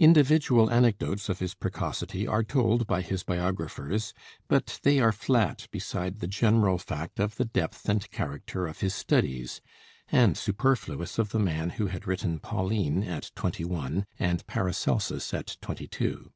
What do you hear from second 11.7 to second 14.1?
who had written 'Pauline' at twenty one